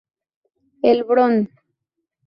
[0.81, 1.47] El bron